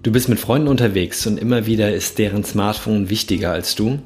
Du 0.00 0.12
bist 0.12 0.28
mit 0.28 0.38
Freunden 0.38 0.68
unterwegs 0.68 1.26
und 1.26 1.38
immer 1.38 1.66
wieder 1.66 1.92
ist 1.92 2.18
deren 2.18 2.44
Smartphone 2.44 3.10
wichtiger 3.10 3.50
als 3.50 3.74
du. 3.74 3.98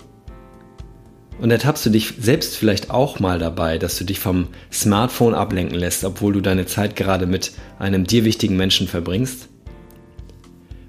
Und 1.38 1.50
ertappst 1.50 1.84
du 1.84 1.90
dich 1.90 2.14
selbst 2.18 2.56
vielleicht 2.56 2.88
auch 2.88 3.20
mal 3.20 3.38
dabei, 3.38 3.76
dass 3.76 3.98
du 3.98 4.04
dich 4.04 4.18
vom 4.18 4.48
Smartphone 4.72 5.34
ablenken 5.34 5.78
lässt, 5.78 6.04
obwohl 6.04 6.32
du 6.32 6.40
deine 6.40 6.64
Zeit 6.64 6.96
gerade 6.96 7.26
mit 7.26 7.52
einem 7.78 8.04
dir 8.04 8.24
wichtigen 8.24 8.56
Menschen 8.56 8.88
verbringst? 8.88 9.48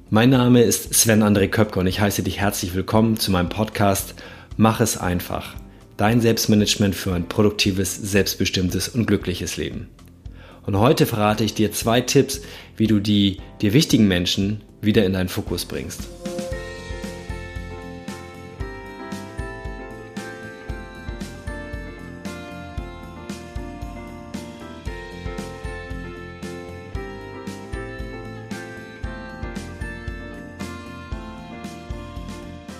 Mein 0.09 0.29
Name 0.29 0.61
ist 0.61 0.93
Sven 0.93 1.21
André 1.21 1.49
Köpke 1.49 1.81
und 1.81 1.88
ich 1.88 1.99
heiße 1.99 2.23
dich 2.23 2.39
herzlich 2.39 2.73
willkommen 2.73 3.17
zu 3.17 3.31
meinem 3.31 3.49
Podcast 3.49 4.15
Mach 4.55 4.79
es 4.79 4.97
einfach. 4.97 5.55
Dein 5.97 6.21
Selbstmanagement 6.21 6.95
für 6.95 7.13
ein 7.13 7.27
produktives, 7.27 7.93
selbstbestimmtes 7.93 8.87
und 8.87 9.06
glückliches 9.06 9.57
Leben. 9.57 9.89
Und 10.65 10.78
heute 10.78 11.06
verrate 11.06 11.43
ich 11.43 11.56
dir 11.56 11.73
zwei 11.73 12.00
Tipps, 12.00 12.42
wie 12.78 12.87
du 12.87 13.01
die 13.01 13.37
dir 13.61 13.73
wichtigen 13.73 14.07
Menschen 14.07 14.61
wieder 14.83 15.05
in 15.05 15.14
deinen 15.14 15.29
Fokus 15.29 15.65
bringst. 15.65 16.01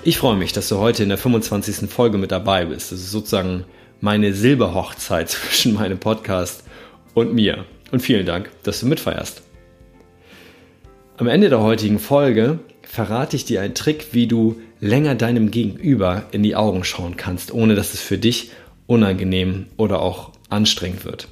Ich 0.06 0.18
freue 0.18 0.36
mich, 0.36 0.52
dass 0.52 0.68
du 0.68 0.80
heute 0.80 1.02
in 1.04 1.08
der 1.08 1.18
25. 1.18 1.90
Folge 1.90 2.18
mit 2.18 2.32
dabei 2.32 2.66
bist. 2.66 2.92
Das 2.92 3.00
ist 3.00 3.12
sozusagen 3.12 3.64
meine 4.02 4.34
Silberhochzeit 4.34 5.30
zwischen 5.30 5.76
meinem 5.76 5.98
Podcast 5.98 6.64
und 7.14 7.34
mir. 7.34 7.64
Und 7.92 8.02
vielen 8.02 8.26
Dank, 8.26 8.50
dass 8.64 8.82
du 8.82 8.88
mitfeierst. 8.88 9.44
Am 11.18 11.28
Ende 11.28 11.50
der 11.50 11.62
heutigen 11.62 12.00
Folge 12.00 12.58
verrate 12.82 13.36
ich 13.36 13.46
dir 13.46 13.62
einen 13.62 13.76
Trick, 13.76 14.08
wie 14.14 14.26
du 14.26 14.60
länger 14.80 15.14
deinem 15.14 15.52
Gegenüber 15.52 16.26
in 16.32 16.42
die 16.42 16.56
Augen 16.56 16.84
schauen 16.84 17.18
kannst, 17.18 17.54
ohne 17.54 17.76
dass 17.76 17.94
es 17.94 18.02
für 18.02 18.18
dich 18.18 18.50
unangenehm 18.88 19.68
oder 19.78 20.02
auch 20.02 20.32
anstrengend 20.50 21.06
wird. 21.06 21.28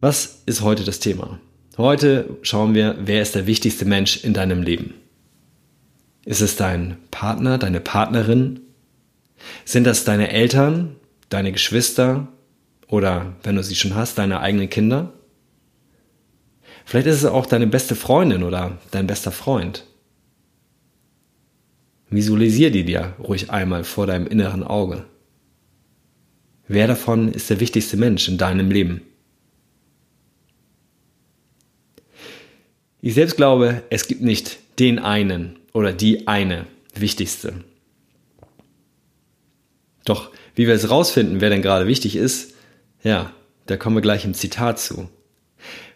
Was 0.00 0.42
ist 0.44 0.60
heute 0.60 0.84
das 0.84 1.00
Thema? 1.00 1.40
Heute 1.78 2.36
schauen 2.42 2.74
wir, 2.74 2.96
wer 3.02 3.22
ist 3.22 3.34
der 3.34 3.46
wichtigste 3.46 3.86
Mensch 3.86 4.22
in 4.22 4.34
deinem 4.34 4.62
Leben? 4.62 4.92
Ist 6.26 6.42
es 6.42 6.56
dein 6.56 6.98
Partner, 7.10 7.56
deine 7.56 7.80
Partnerin? 7.80 8.60
Sind 9.64 9.84
das 9.84 10.04
deine 10.04 10.30
Eltern, 10.30 10.96
deine 11.30 11.52
Geschwister 11.52 12.28
oder, 12.86 13.34
wenn 13.44 13.56
du 13.56 13.62
sie 13.62 13.76
schon 13.76 13.94
hast, 13.94 14.18
deine 14.18 14.40
eigenen 14.40 14.68
Kinder? 14.68 15.14
Vielleicht 16.84 17.06
ist 17.06 17.16
es 17.16 17.24
auch 17.24 17.46
deine 17.46 17.66
beste 17.66 17.94
Freundin 17.94 18.42
oder 18.42 18.78
dein 18.90 19.06
bester 19.06 19.32
Freund. 19.32 19.84
Visualisier 22.10 22.70
die 22.70 22.84
dir 22.84 23.14
ruhig 23.18 23.50
einmal 23.50 23.84
vor 23.84 24.06
deinem 24.06 24.26
inneren 24.26 24.62
Auge. 24.62 25.04
Wer 26.68 26.86
davon 26.86 27.32
ist 27.32 27.50
der 27.50 27.60
wichtigste 27.60 27.96
Mensch 27.96 28.28
in 28.28 28.38
deinem 28.38 28.70
Leben? 28.70 29.02
Ich 33.00 33.14
selbst 33.14 33.36
glaube, 33.36 33.82
es 33.90 34.06
gibt 34.06 34.22
nicht 34.22 34.58
den 34.78 34.98
einen 34.98 35.58
oder 35.72 35.92
die 35.92 36.28
eine 36.28 36.66
wichtigste. 36.94 37.64
Doch 40.04 40.30
wie 40.54 40.66
wir 40.66 40.74
es 40.74 40.90
rausfinden, 40.90 41.40
wer 41.40 41.50
denn 41.50 41.62
gerade 41.62 41.86
wichtig 41.86 42.16
ist, 42.16 42.54
ja, 43.02 43.32
da 43.66 43.76
kommen 43.76 43.96
wir 43.96 44.02
gleich 44.02 44.24
im 44.24 44.34
Zitat 44.34 44.78
zu. 44.78 45.08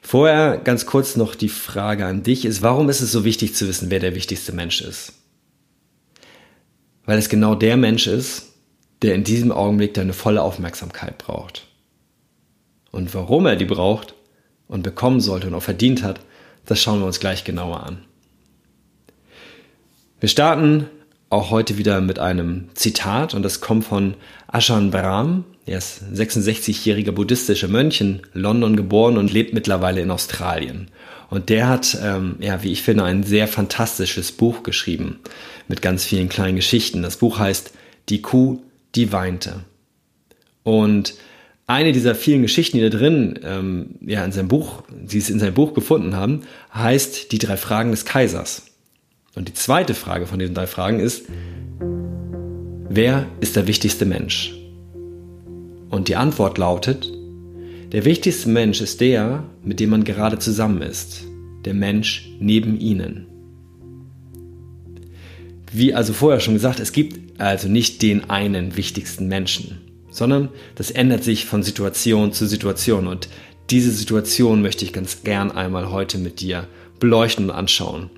Vorher 0.07 0.59
ganz 0.59 0.87
kurz 0.87 1.17
noch 1.17 1.35
die 1.35 1.49
Frage 1.49 2.07
an 2.07 2.23
dich 2.23 2.45
ist, 2.45 2.63
warum 2.63 2.89
ist 2.89 3.01
es 3.01 3.11
so 3.11 3.25
wichtig 3.25 3.57
zu 3.57 3.67
wissen, 3.67 3.91
wer 3.91 3.99
der 3.99 4.15
wichtigste 4.15 4.53
Mensch 4.53 4.81
ist? 4.81 5.15
Weil 7.07 7.19
es 7.19 7.29
genau 7.29 7.57
der 7.57 7.77
Mensch 7.77 8.07
ist, 8.07 8.53
der 9.03 9.17
in 9.17 9.25
diesem 9.25 9.51
Augenblick 9.51 9.95
deine 9.95 10.13
volle 10.13 10.43
Aufmerksamkeit 10.43 11.19
braucht. 11.19 11.67
Und 12.93 13.15
warum 13.17 13.47
er 13.47 13.57
die 13.57 13.65
braucht 13.65 14.15
und 14.69 14.85
bekommen 14.85 15.21
sollte 15.21 15.49
und 15.49 15.55
auch 15.55 15.63
verdient 15.65 16.05
hat, 16.05 16.21
das 16.67 16.81
schauen 16.81 17.01
wir 17.01 17.07
uns 17.07 17.19
gleich 17.19 17.43
genauer 17.43 17.83
an. 17.83 18.05
Wir 20.21 20.29
starten 20.29 20.87
auch 21.31 21.51
heute 21.51 21.79
wieder 21.79 22.01
mit 22.01 22.21
einem 22.21 22.69
Zitat 22.75 23.35
und 23.35 23.43
das 23.43 23.61
kommt 23.61 23.85
von 23.85 24.15
Ashan 24.47 24.93
Brahm. 24.93 25.43
Er 25.67 25.79
ist 25.79 26.01
66-jähriger 26.15 27.11
buddhistischer 27.11 27.67
Mönch 27.67 28.01
in 28.01 28.23
London 28.33 28.77
geboren 28.77 29.19
und 29.19 29.33
lebt 29.33 29.53
mittlerweile 29.53 30.01
in 30.01 30.13
Australien. 30.13 30.89
Und 31.29 31.49
der 31.49 31.69
hat, 31.69 31.99
ähm, 32.01 32.37
ja, 32.39 32.63
wie 32.63 32.71
ich 32.71 32.83
finde, 32.83 33.03
ein 33.03 33.25
sehr 33.25 33.49
fantastisches 33.49 34.31
Buch 34.31 34.63
geschrieben 34.63 35.19
mit 35.67 35.83
ganz 35.83 36.05
vielen 36.05 36.29
kleinen 36.29 36.55
Geschichten. 36.55 37.03
Das 37.03 37.17
Buch 37.17 37.41
heißt 37.41 37.73
Die 38.09 38.23
Kuh, 38.23 38.61
die 38.95 39.11
weinte. 39.11 39.65
Und 40.63 41.15
eine 41.67 41.91
dieser 41.91 42.15
vielen 42.15 42.43
Geschichten, 42.43 42.77
die 42.77 42.89
da 42.89 42.97
drin, 42.97 43.41
ähm, 43.43 43.97
ja, 44.03 44.25
in 44.25 44.31
seinem 44.31 44.47
Buch, 44.47 44.85
sie 45.05 45.19
es 45.19 45.31
in 45.31 45.41
seinem 45.41 45.55
Buch 45.55 45.75
gefunden 45.75 46.15
haben, 46.15 46.43
heißt 46.73 47.33
Die 47.33 47.39
drei 47.39 47.57
Fragen 47.57 47.91
des 47.91 48.05
Kaisers. 48.05 48.67
Und 49.35 49.49
die 49.49 49.55
zweite 49.55 49.95
Frage 49.95 50.29
von 50.29 50.39
diesen 50.39 50.55
drei 50.55 50.69
Fragen 50.69 51.01
ist, 51.01 51.25
wer 52.89 53.27
ist 53.41 53.57
der 53.57 53.67
wichtigste 53.67 54.07
Mensch? 54.07 54.55
Und 55.91 56.09
die 56.09 56.17
Antwort 56.17 56.59
lautet, 56.59 57.13
der 57.93 58.05
wichtigste 58.05 58.49
Mensch 58.49 58.81
ist 58.81 59.01
der, 59.01 59.45
mit 59.63 59.81
dem 59.81 59.91
man 59.91 60.05
gerade 60.05 60.39
zusammen 60.39 60.83
ist, 60.83 61.25
der 61.65 61.75
Mensch 61.75 62.31
neben 62.41 62.79
ihnen. 62.79 63.27
Wie 65.73 65.95
also 65.95 66.13
vorher 66.13 66.41
schon 66.41 66.55
gesagt, 66.55 66.81
es 66.81 66.93
gibt 66.93 67.41
also 67.41 67.69
nicht 67.69 68.03
den 68.03 68.29
einen 68.31 68.77
wichtigsten 68.77 69.29
Menschen, 69.29 69.79
sondern 70.11 70.49
das 70.75 70.91
ändert 70.91 71.23
sich 71.23 71.45
von 71.45 71.63
Situation 71.63 72.33
zu 72.33 72.47
Situation 72.47 73.07
und 73.07 73.29
diese 73.71 73.91
Situation 73.91 74.63
möchte 74.63 74.85
ich 74.85 74.93
ganz 74.93 75.23
gern 75.23 75.51
einmal 75.51 75.91
heute 75.91 76.19
mit 76.19 76.41
dir 76.41 76.67
beleuchten 77.01 77.47
und 77.47 77.51
anschauen. 77.51 78.11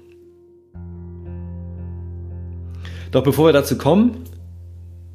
Doch 3.11 3.23
bevor 3.23 3.47
wir 3.47 3.53
dazu 3.53 3.79
kommen, 3.79 4.25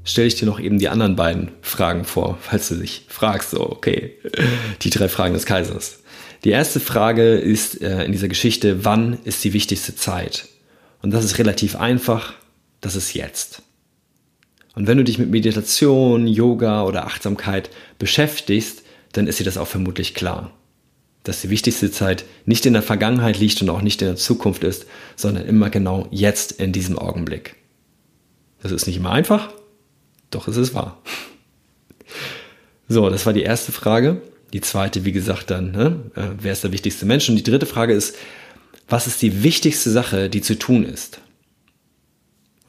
stelle 0.03 0.28
ich 0.28 0.36
dir 0.36 0.46
noch 0.46 0.59
eben 0.59 0.80
die 0.80 0.90
anderen 0.90 1.16
beiden 1.16 1.52
Fragen 1.62 2.03
vor, 2.03 2.38
falls 2.41 2.69
du 2.69 2.75
dich 2.75 3.06
fragst, 3.08 3.52
so, 3.52 3.62
okay, 3.69 4.18
die 4.81 4.90
drei 4.90 5.08
Fragen 5.08 5.34
des 5.34 5.46
Kaisers. 5.46 6.00
Die 6.44 6.50
erste 6.50 6.80
Frage 6.80 7.36
ist 7.36 7.81
äh, 7.81 8.03
in 8.03 8.12
dieser 8.12 8.28
Geschichte, 8.28 8.84
wann 8.84 9.18
ist 9.24 9.44
die 9.44 9.53
wichtigste 9.53 9.96
Zeit? 9.96 10.47
Und 11.02 11.12
das 11.12 11.24
ist 11.24 11.38
relativ 11.38 11.75
einfach, 11.75 12.34
das 12.81 12.96
ist 12.96 13.14
jetzt. 13.14 13.62
Und 14.75 14.88
wenn 14.88 14.97
du 14.97 15.03
dich 15.03 15.19
mit 15.19 15.30
Meditation, 15.30 16.28
Yoga 16.28 16.84
oder 16.84 17.06
Achtsamkeit 17.06 17.70
beschäftigst, 18.00 18.84
dann 19.14 19.28
ist 19.28 19.40
dir 19.40 19.46
das 19.46 19.58
auch 19.58 19.68
vermutlich 19.68 20.16
klar, 20.16 20.52
dass 21.24 21.41
die 21.41 21.50
wichtigste 21.50 21.91
Zeit 21.91 22.25
nicht 22.46 22.66
in 22.66 22.74
der 22.74 22.81
Vergangenheit 22.81 23.40
liegt 23.40 23.62
und 23.62 23.70
auch 23.70 23.81
nicht 23.81 24.02
in 24.02 24.08
der 24.09 24.18
Zukunft 24.18 24.64
ist, 24.64 24.85
sondern 25.16 25.46
immer 25.46 25.70
genau 25.70 26.08
jetzt 26.12 26.53
in 26.53 26.74
diesem 26.74 26.97
Augenblick. 26.97 27.56
Das 28.62 28.72
ist 28.72 28.88
nicht 28.88 28.97
immer 28.97 29.12
einfach, 29.12 29.53
doch 30.36 30.48
es 30.48 30.58
ist 30.58 30.74
wahr. 30.74 31.02
So, 32.88 33.10
das 33.10 33.26
war 33.26 33.34
die 33.34 33.44
erste 33.44 33.72
Frage. 33.72 34.22
Die 34.52 34.62
zweite, 34.62 35.04
wie 35.04 35.12
gesagt, 35.12 35.50
dann, 35.50 35.72
ne? 35.72 36.12
Äh, 36.16 36.28
wer 36.40 36.54
ist 36.54 36.64
der 36.64 36.72
wichtigste 36.72 37.06
Mensch? 37.06 37.28
Und 37.30 37.36
die 37.38 37.44
dritte 37.44 37.66
Frage 37.66 37.94
ist, 37.94 38.16
was 38.88 39.08
ist 39.08 39.22
die 39.22 39.44
wichtigste 39.44 39.90
Sache, 39.90 40.30
die 40.30 40.42
zu 40.42 40.60
tun 40.60 40.86
ist? 40.86 41.20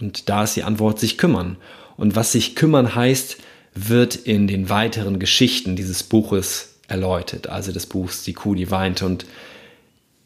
Und 0.00 0.28
da 0.28 0.44
ist 0.44 0.56
die 0.56 0.62
Antwort, 0.62 0.98
sich 0.98 1.18
kümmern. 1.18 1.56
Und 1.96 2.16
was 2.16 2.32
sich 2.32 2.56
kümmern 2.56 2.94
heißt, 2.94 3.36
wird 3.74 4.16
in 4.16 4.46
den 4.46 4.70
weiteren 4.70 5.18
Geschichten 5.18 5.76
dieses 5.76 6.02
Buches 6.02 6.76
erläutert. 6.88 7.48
Also 7.48 7.72
des 7.72 7.86
Buchs 7.86 8.22
Die 8.22 8.32
Kuh, 8.32 8.54
die 8.54 8.70
weint. 8.70 9.02
Und 9.02 9.26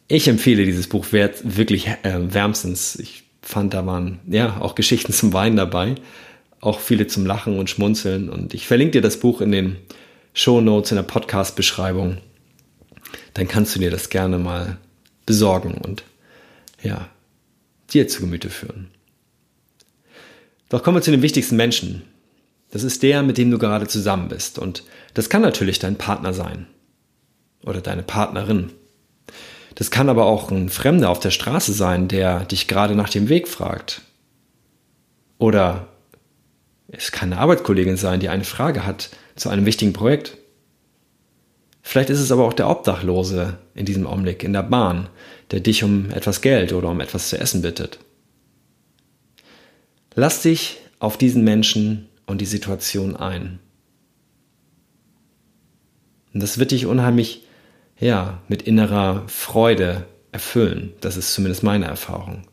ich 0.06 0.28
empfehle 0.28 0.64
dieses 0.64 0.86
Buch 0.86 1.06
wirklich 1.12 1.88
äh, 1.88 2.32
wärmstens. 2.32 2.96
Ich 2.96 3.24
fand, 3.42 3.74
da 3.74 3.84
waren 3.86 4.20
ja 4.28 4.60
auch 4.60 4.74
Geschichten 4.74 5.12
zum 5.12 5.32
Weinen 5.32 5.56
dabei, 5.56 5.94
auch 6.60 6.80
viele 6.80 7.06
zum 7.06 7.26
Lachen 7.26 7.58
und 7.58 7.70
Schmunzeln. 7.70 8.28
Und 8.28 8.54
ich 8.54 8.66
verlinke 8.66 8.92
dir 8.92 9.02
das 9.02 9.20
Buch 9.20 9.40
in 9.40 9.52
den 9.52 9.76
Show 10.32 10.60
Notes 10.60 10.90
in 10.90 10.96
der 10.96 11.02
Podcast-Beschreibung. 11.02 12.18
Dann 13.34 13.48
kannst 13.48 13.74
du 13.74 13.80
dir 13.80 13.90
das 13.90 14.10
gerne 14.10 14.38
mal 14.38 14.78
besorgen 15.26 15.74
und 15.74 16.04
ja, 16.82 17.08
dir 17.90 18.08
zu 18.08 18.20
Gemüte 18.20 18.50
führen. 18.50 18.88
Doch 20.68 20.82
kommen 20.82 20.96
wir 20.96 21.02
zu 21.02 21.10
den 21.10 21.22
wichtigsten 21.22 21.56
Menschen. 21.56 22.02
Das 22.70 22.82
ist 22.82 23.02
der, 23.02 23.22
mit 23.22 23.38
dem 23.38 23.50
du 23.50 23.58
gerade 23.58 23.86
zusammen 23.86 24.28
bist. 24.28 24.58
Und 24.58 24.84
das 25.14 25.30
kann 25.30 25.42
natürlich 25.42 25.78
dein 25.78 25.96
Partner 25.96 26.32
sein. 26.34 26.66
Oder 27.64 27.80
deine 27.80 28.02
Partnerin. 28.02 28.70
Das 29.74 29.90
kann 29.90 30.08
aber 30.08 30.26
auch 30.26 30.50
ein 30.50 30.68
Fremder 30.68 31.08
auf 31.10 31.20
der 31.20 31.30
Straße 31.30 31.72
sein, 31.72 32.08
der 32.08 32.44
dich 32.44 32.68
gerade 32.68 32.94
nach 32.94 33.08
dem 33.08 33.28
Weg 33.28 33.48
fragt. 33.48 34.02
Oder 35.38 35.88
es 36.88 37.12
kann 37.12 37.32
eine 37.32 37.40
Arbeitskollegin 37.40 37.96
sein, 37.96 38.20
die 38.20 38.28
eine 38.28 38.44
Frage 38.44 38.86
hat 38.86 39.10
zu 39.36 39.50
einem 39.50 39.66
wichtigen 39.66 39.92
Projekt. 39.92 40.38
Vielleicht 41.82 42.10
ist 42.10 42.20
es 42.20 42.32
aber 42.32 42.44
auch 42.44 42.52
der 42.52 42.68
Obdachlose 42.68 43.58
in 43.74 43.86
diesem 43.86 44.06
Augenblick 44.06 44.42
in 44.42 44.52
der 44.52 44.62
Bahn, 44.62 45.08
der 45.50 45.60
dich 45.60 45.84
um 45.84 46.10
etwas 46.10 46.40
Geld 46.40 46.72
oder 46.72 46.88
um 46.88 47.00
etwas 47.00 47.28
zu 47.28 47.38
essen 47.38 47.62
bittet. 47.62 47.98
Lass 50.14 50.42
dich 50.42 50.78
auf 50.98 51.16
diesen 51.16 51.44
Menschen 51.44 52.08
und 52.26 52.40
die 52.40 52.46
Situation 52.46 53.16
ein. 53.16 53.60
Und 56.34 56.42
das 56.42 56.58
wird 56.58 56.72
dich 56.72 56.86
unheimlich, 56.86 57.46
ja, 57.98 58.42
mit 58.48 58.62
innerer 58.62 59.24
Freude 59.28 60.06
erfüllen. 60.32 60.92
Das 61.00 61.16
ist 61.16 61.32
zumindest 61.34 61.62
meine 61.62 61.86
Erfahrung. 61.86 62.47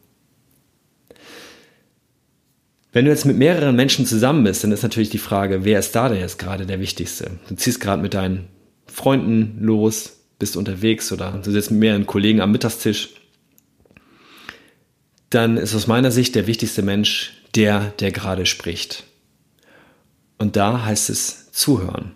Wenn 2.96 3.04
du 3.04 3.12
jetzt 3.12 3.26
mit 3.26 3.36
mehreren 3.36 3.76
Menschen 3.76 4.06
zusammen 4.06 4.46
bist, 4.46 4.64
dann 4.64 4.72
ist 4.72 4.82
natürlich 4.82 5.10
die 5.10 5.18
Frage, 5.18 5.66
wer 5.66 5.80
ist 5.80 5.98
da 5.98 6.08
denn 6.08 6.22
jetzt 6.22 6.40
gerade 6.40 6.66
der 6.66 6.80
Wichtigste? 6.80 7.30
Du 7.50 7.56
ziehst 7.56 7.82
gerade 7.82 8.02
mit 8.02 8.14
deinen 8.14 8.48
Freunden 8.88 9.58
los, 9.60 10.22
bist 10.40 10.56
unterwegs 10.56 11.12
oder 11.12 11.42
du 11.44 11.52
sitzt 11.52 11.72
mit 11.72 11.82
mehreren 11.82 12.06
Kollegen 12.06 12.40
am 12.40 12.54
Mittagstisch. 12.54 13.10
Dann 15.30 15.58
ist 15.58 15.76
aus 15.76 15.88
meiner 15.88 16.10
Sicht 16.10 16.36
der 16.36 16.48
wichtigste 16.48 16.84
Mensch 16.84 17.34
der, 17.54 17.92
der 18.00 18.14
gerade 18.14 18.46
spricht. 18.46 19.04
Und 20.38 20.56
da 20.56 20.86
heißt 20.86 21.10
es 21.10 21.52
zuhören. 21.52 22.14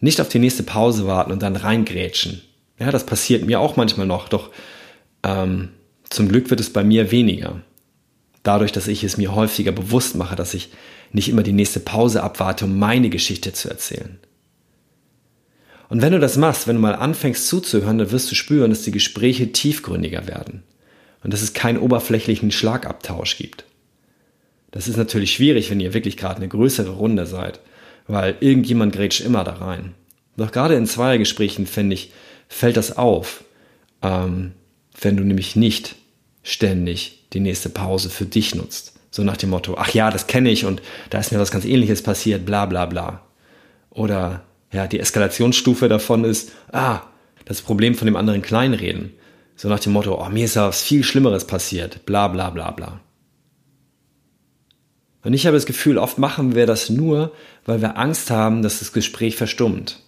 Nicht 0.00 0.22
auf 0.22 0.30
die 0.30 0.38
nächste 0.38 0.62
Pause 0.62 1.06
warten 1.06 1.32
und 1.32 1.42
dann 1.42 1.54
reingrätschen. 1.54 2.40
Ja, 2.78 2.90
das 2.90 3.04
passiert 3.04 3.44
mir 3.44 3.60
auch 3.60 3.76
manchmal 3.76 4.06
noch, 4.06 4.30
doch 4.30 4.52
ähm, 5.22 5.68
zum 6.08 6.30
Glück 6.30 6.48
wird 6.48 6.60
es 6.60 6.72
bei 6.72 6.82
mir 6.82 7.10
weniger 7.10 7.60
dadurch, 8.42 8.72
dass 8.72 8.88
ich 8.88 9.04
es 9.04 9.16
mir 9.16 9.34
häufiger 9.34 9.72
bewusst 9.72 10.16
mache, 10.16 10.36
dass 10.36 10.54
ich 10.54 10.70
nicht 11.12 11.28
immer 11.28 11.42
die 11.42 11.52
nächste 11.52 11.80
Pause 11.80 12.22
abwarte, 12.22 12.64
um 12.64 12.78
meine 12.78 13.10
Geschichte 13.10 13.52
zu 13.52 13.68
erzählen. 13.68 14.18
Und 15.88 16.00
wenn 16.00 16.12
du 16.12 16.20
das 16.20 16.38
machst, 16.38 16.66
wenn 16.66 16.76
du 16.76 16.82
mal 16.82 16.94
anfängst 16.94 17.46
zuzuhören, 17.46 17.98
dann 17.98 18.10
wirst 18.10 18.30
du 18.30 18.34
spüren, 18.34 18.70
dass 18.70 18.82
die 18.82 18.92
Gespräche 18.92 19.52
tiefgründiger 19.52 20.26
werden 20.26 20.62
und 21.22 21.32
dass 21.32 21.42
es 21.42 21.52
keinen 21.52 21.78
oberflächlichen 21.78 22.50
Schlagabtausch 22.50 23.36
gibt. 23.36 23.64
Das 24.70 24.88
ist 24.88 24.96
natürlich 24.96 25.34
schwierig, 25.34 25.70
wenn 25.70 25.80
ihr 25.80 25.92
wirklich 25.92 26.16
gerade 26.16 26.36
eine 26.36 26.48
größere 26.48 26.92
Runde 26.92 27.26
seid, 27.26 27.60
weil 28.06 28.36
irgendjemand 28.40 28.94
grätscht 28.94 29.20
immer 29.20 29.44
da 29.44 29.52
rein. 29.52 29.94
Doch 30.38 30.50
gerade 30.50 30.76
in 30.76 30.86
Zweiergesprächen, 30.86 31.66
finde 31.66 31.94
ich, 31.94 32.10
fällt 32.48 32.78
das 32.78 32.96
auf, 32.96 33.44
ähm, 34.00 34.52
wenn 34.98 35.18
du 35.18 35.24
nämlich 35.24 35.56
nicht 35.56 35.96
ständig 36.42 37.21
die 37.32 37.40
nächste 37.40 37.68
Pause 37.68 38.10
für 38.10 38.26
dich 38.26 38.54
nutzt. 38.54 38.94
So 39.10 39.24
nach 39.24 39.36
dem 39.36 39.50
Motto, 39.50 39.76
ach 39.76 39.90
ja, 39.92 40.10
das 40.10 40.26
kenne 40.26 40.50
ich 40.50 40.64
und 40.64 40.82
da 41.10 41.18
ist 41.18 41.32
mir 41.32 41.38
was 41.38 41.50
ganz 41.50 41.64
ähnliches 41.64 42.02
passiert, 42.02 42.46
bla 42.46 42.66
bla 42.66 42.86
bla. 42.86 43.22
Oder 43.90 44.42
ja, 44.72 44.86
die 44.86 45.00
Eskalationsstufe 45.00 45.88
davon 45.88 46.24
ist, 46.24 46.52
ah, 46.72 47.02
das 47.44 47.60
Problem 47.60 47.94
von 47.94 48.06
dem 48.06 48.16
anderen 48.16 48.42
kleinreden. 48.42 49.12
So 49.54 49.68
nach 49.68 49.80
dem 49.80 49.92
Motto, 49.92 50.20
oh, 50.20 50.28
mir 50.30 50.46
ist 50.46 50.56
was 50.56 50.82
viel 50.82 51.04
Schlimmeres 51.04 51.46
passiert, 51.46 52.06
bla 52.06 52.28
bla 52.28 52.50
bla 52.50 52.70
bla. 52.70 53.00
Und 55.24 55.34
ich 55.34 55.46
habe 55.46 55.56
das 55.56 55.66
Gefühl, 55.66 55.98
oft 55.98 56.18
machen 56.18 56.54
wir 56.54 56.66
das 56.66 56.90
nur, 56.90 57.32
weil 57.64 57.80
wir 57.80 57.96
Angst 57.96 58.30
haben, 58.30 58.62
dass 58.62 58.80
das 58.80 58.92
Gespräch 58.92 59.36
verstummt. 59.36 60.00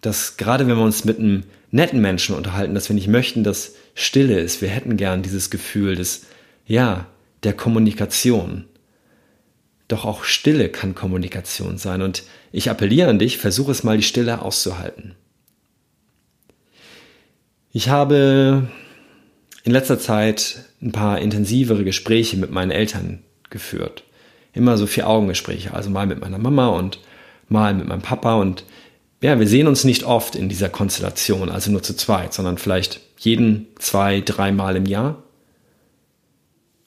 Dass 0.00 0.36
gerade 0.36 0.66
wenn 0.66 0.76
wir 0.76 0.84
uns 0.84 1.04
mit 1.04 1.18
einem 1.18 1.44
netten 1.70 2.00
Menschen 2.00 2.34
unterhalten, 2.34 2.74
dass 2.74 2.88
wir 2.88 2.94
nicht 2.94 3.08
möchten, 3.08 3.44
dass 3.44 3.74
Stille 3.94 4.38
ist. 4.40 4.62
Wir 4.62 4.68
hätten 4.68 4.96
gern 4.96 5.22
dieses 5.22 5.50
Gefühl 5.50 5.96
des, 5.96 6.26
ja, 6.66 7.06
der 7.42 7.52
Kommunikation. 7.52 8.64
Doch 9.86 10.04
auch 10.04 10.24
Stille 10.24 10.68
kann 10.68 10.94
Kommunikation 10.94 11.78
sein. 11.78 12.02
Und 12.02 12.24
ich 12.52 12.70
appelliere 12.70 13.08
an 13.08 13.18
dich, 13.18 13.38
versuche 13.38 13.72
es 13.72 13.84
mal, 13.84 13.96
die 13.96 14.02
Stille 14.02 14.42
auszuhalten. 14.42 15.14
Ich 17.72 17.88
habe 17.88 18.68
in 19.64 19.72
letzter 19.72 19.98
Zeit 19.98 20.64
ein 20.80 20.92
paar 20.92 21.20
intensivere 21.20 21.84
Gespräche 21.84 22.36
mit 22.36 22.50
meinen 22.50 22.70
Eltern 22.70 23.22
geführt. 23.50 24.04
Immer 24.54 24.76
so 24.78 24.86
vier 24.86 25.06
Augengespräche, 25.06 25.74
also 25.74 25.90
mal 25.90 26.06
mit 26.06 26.20
meiner 26.20 26.38
Mama 26.38 26.68
und 26.68 27.00
mal 27.48 27.74
mit 27.74 27.86
meinem 27.86 28.02
Papa 28.02 28.36
und 28.36 28.64
ja, 29.20 29.38
wir 29.38 29.48
sehen 29.48 29.66
uns 29.66 29.84
nicht 29.84 30.04
oft 30.04 30.36
in 30.36 30.48
dieser 30.48 30.68
Konstellation, 30.68 31.50
also 31.50 31.70
nur 31.70 31.82
zu 31.82 31.94
zweit, 31.96 32.32
sondern 32.32 32.58
vielleicht 32.58 33.00
jeden 33.18 33.66
zwei, 33.78 34.20
dreimal 34.20 34.76
im 34.76 34.86
Jahr. 34.86 35.22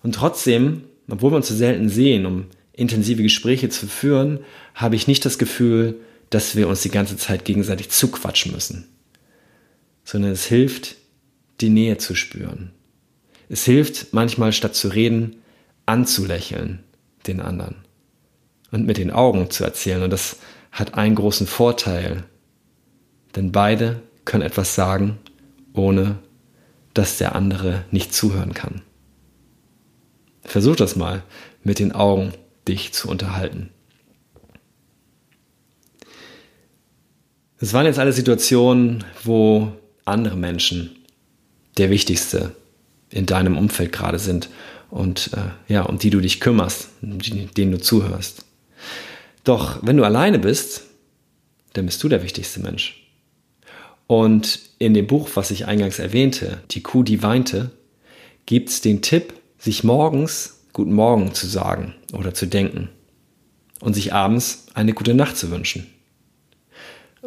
Und 0.02 0.16
trotzdem, 0.16 0.84
obwohl 1.10 1.32
wir 1.32 1.36
uns 1.36 1.50
so 1.50 1.56
selten 1.56 1.90
sehen, 1.90 2.26
um 2.26 2.46
intensive 2.74 3.22
Gespräche 3.22 3.70
zu 3.70 3.88
führen, 3.88 4.40
habe 4.74 4.96
ich 4.96 5.08
nicht 5.08 5.26
das 5.26 5.38
Gefühl, 5.38 6.00
dass 6.30 6.56
wir 6.56 6.70
uns 6.70 6.82
die 6.82 6.90
ganze 6.90 7.18
Zeit 7.18 7.44
gegenseitig 7.44 7.90
zuquatschen 7.90 8.54
müssen, 8.54 8.88
sondern 10.06 10.32
es 10.32 10.46
hilft, 10.46 10.96
die 11.60 11.70
Nähe 11.70 11.98
zu 11.98 12.16
spüren. 12.16 12.72
Es 13.50 13.66
hilft 13.66 14.14
manchmal, 14.14 14.54
statt 14.54 14.76
zu 14.76 14.88
reden, 14.88 15.36
anzulächeln 15.86 16.80
den 17.28 17.42
anderen 17.42 17.76
und 18.72 18.86
mit 18.86 18.98
den 18.98 19.12
Augen 19.12 19.50
zu 19.52 19.66
erzählen. 19.66 20.02
Und 20.02 20.12
das 20.12 20.38
hat 20.72 20.96
einen 20.96 21.16
großen 21.16 21.48
Vorteil, 21.48 22.24
denn 23.36 23.52
beide 23.52 24.02
können 24.26 24.44
etwas 24.44 24.76
sagen, 24.76 25.20
ohne 25.74 26.20
dass 26.94 27.18
der 27.18 27.36
andere 27.36 27.86
nicht 27.92 28.14
zuhören 28.14 28.54
kann. 28.54 28.82
Versuch 30.44 30.76
das 30.76 30.96
mal, 30.96 31.24
mit 31.64 31.80
den 31.80 31.92
Augen 31.92 32.34
dich 32.68 32.94
zu 32.94 33.10
unterhalten. 33.10 33.70
Es 37.60 37.74
waren 37.74 37.86
jetzt 37.86 38.00
alle 38.00 38.14
Situationen, 38.14 39.04
wo 39.24 39.72
andere 40.04 40.36
Menschen 40.36 40.96
der 41.78 41.90
wichtigste 41.90 42.56
in 43.10 43.26
deinem 43.26 43.58
Umfeld 43.58 43.92
gerade 43.92 44.20
sind 44.20 44.50
und 44.90 45.32
äh, 45.34 45.74
ja, 45.74 45.84
um 45.84 46.00
die 46.00 46.10
du 46.10 46.20
dich 46.20 46.40
kümmerst, 46.40 46.90
denen 47.02 47.72
du 47.72 47.80
zuhörst. 47.80 48.46
Doch 49.44 49.80
wenn 49.82 49.98
du 49.98 50.04
alleine 50.04 50.40
bist, 50.40 50.84
dann 51.74 51.86
bist 51.86 52.04
du 52.04 52.10
der 52.10 52.24
wichtigste 52.24 52.60
Mensch. 52.60 52.98
Und 54.08 54.60
in 54.78 54.94
dem 54.94 55.08
Buch, 55.08 55.30
was 55.36 55.52
ich 55.52 55.68
eingangs 55.68 56.00
erwähnte, 56.00 56.62
Die 56.72 56.84
Kuh, 56.84 57.04
die 57.04 57.24
weinte, 57.24 57.72
gibt 58.46 58.70
es 58.70 58.82
den 58.82 59.02
Tipp, 59.02 59.34
sich 59.58 59.84
morgens 59.84 60.58
Guten 60.74 60.94
Morgen 60.94 61.34
zu 61.34 61.48
sagen 61.48 61.96
oder 62.14 62.34
zu 62.34 62.46
denken 62.46 62.90
und 63.82 63.94
sich 63.94 64.14
abends 64.14 64.68
eine 64.74 64.94
gute 64.94 65.14
Nacht 65.14 65.36
zu 65.36 65.52
wünschen. 65.52 65.88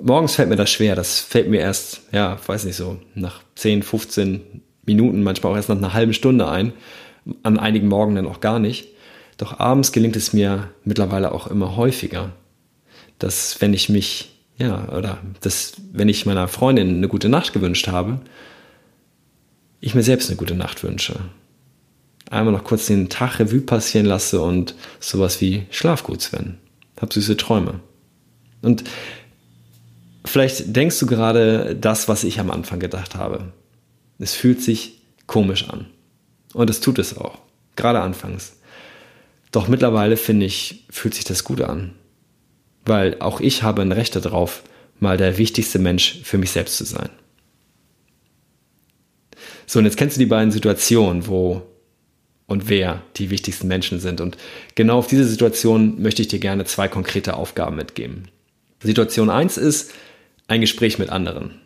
Morgens 0.00 0.34
fällt 0.34 0.48
mir 0.48 0.56
das 0.56 0.70
schwer, 0.70 0.96
das 0.96 1.20
fällt 1.20 1.48
mir 1.48 1.60
erst, 1.60 2.02
ja, 2.10 2.38
weiß 2.46 2.64
nicht 2.64 2.76
so, 2.76 2.98
nach 3.14 3.42
10, 3.56 3.82
15 3.82 4.62
Minuten, 4.86 5.22
manchmal 5.22 5.52
auch 5.52 5.56
erst 5.56 5.68
nach 5.68 5.76
einer 5.76 5.92
halben 5.92 6.14
Stunde 6.14 6.48
ein, 6.48 6.72
an 7.42 7.58
einigen 7.58 7.88
Morgen 7.88 8.14
dann 8.14 8.26
auch 8.26 8.40
gar 8.40 8.58
nicht. 8.58 8.88
Doch 9.36 9.58
abends 9.58 9.92
gelingt 9.92 10.16
es 10.16 10.32
mir 10.32 10.70
mittlerweile 10.84 11.32
auch 11.32 11.46
immer 11.46 11.76
häufiger, 11.76 12.32
dass 13.18 13.60
wenn 13.60 13.74
ich 13.74 13.88
mich, 13.88 14.38
ja, 14.58 14.88
oder 14.88 15.18
dass 15.40 15.74
wenn 15.92 16.08
ich 16.08 16.26
meiner 16.26 16.48
Freundin 16.48 16.96
eine 16.96 17.08
gute 17.08 17.28
Nacht 17.28 17.52
gewünscht 17.52 17.88
habe, 17.88 18.20
ich 19.80 19.94
mir 19.94 20.02
selbst 20.02 20.30
eine 20.30 20.36
gute 20.36 20.54
Nacht 20.54 20.82
wünsche. 20.82 21.16
Einmal 22.30 22.54
noch 22.54 22.64
kurz 22.64 22.86
den 22.86 23.10
Tag 23.10 23.38
Revue 23.38 23.60
passieren 23.60 24.06
lasse 24.06 24.40
und 24.40 24.74
sowas 24.98 25.40
wie 25.40 25.66
Schlaf 25.70 26.04
gut, 26.04 26.22
Sven. 26.22 26.58
Hab 27.00 27.12
süße 27.12 27.36
Träume. 27.36 27.80
Und 28.62 28.84
vielleicht 30.24 30.74
denkst 30.74 30.98
du 31.00 31.06
gerade 31.06 31.76
das, 31.76 32.08
was 32.08 32.24
ich 32.24 32.40
am 32.40 32.50
Anfang 32.50 32.78
gedacht 32.78 33.14
habe. 33.14 33.52
Es 34.18 34.34
fühlt 34.34 34.62
sich 34.62 35.02
komisch 35.26 35.68
an. 35.68 35.86
Und 36.54 36.70
es 36.70 36.80
tut 36.80 36.98
es 36.98 37.18
auch. 37.18 37.38
Gerade 37.76 38.00
anfangs. 38.00 38.56
Doch 39.54 39.68
mittlerweile 39.68 40.16
finde 40.16 40.46
ich, 40.46 40.84
fühlt 40.90 41.14
sich 41.14 41.22
das 41.22 41.44
gut 41.44 41.60
an. 41.60 41.92
Weil 42.84 43.20
auch 43.20 43.40
ich 43.40 43.62
habe 43.62 43.82
ein 43.82 43.92
Recht 43.92 44.16
darauf, 44.16 44.64
mal 44.98 45.16
der 45.16 45.38
wichtigste 45.38 45.78
Mensch 45.78 46.22
für 46.24 46.38
mich 46.38 46.50
selbst 46.50 46.76
zu 46.76 46.84
sein. 46.84 47.08
So, 49.66 49.78
und 49.78 49.84
jetzt 49.84 49.96
kennst 49.96 50.16
du 50.16 50.18
die 50.18 50.26
beiden 50.26 50.50
Situationen, 50.50 51.28
wo 51.28 51.62
und 52.46 52.68
wer 52.68 53.02
die 53.16 53.30
wichtigsten 53.30 53.68
Menschen 53.68 54.00
sind. 54.00 54.20
Und 54.20 54.36
genau 54.74 54.98
auf 54.98 55.06
diese 55.06 55.24
Situation 55.24 56.02
möchte 56.02 56.22
ich 56.22 56.28
dir 56.28 56.40
gerne 56.40 56.64
zwei 56.64 56.88
konkrete 56.88 57.36
Aufgaben 57.36 57.76
mitgeben. 57.76 58.24
Situation 58.82 59.30
eins 59.30 59.56
ist 59.56 59.92
ein 60.48 60.62
Gespräch 60.62 60.98
mit 60.98 61.10
anderen. 61.10 61.60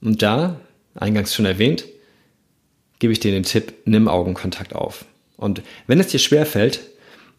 Und 0.00 0.22
da, 0.22 0.58
eingangs 0.94 1.34
schon 1.34 1.44
erwähnt, 1.44 1.84
gebe 2.98 3.12
ich 3.12 3.20
dir 3.20 3.30
den 3.30 3.42
Tipp, 3.42 3.74
nimm 3.84 4.08
Augenkontakt 4.08 4.74
auf. 4.74 5.04
Und 5.38 5.62
wenn 5.86 6.00
es 6.00 6.08
dir 6.08 6.18
schwerfällt, 6.18 6.80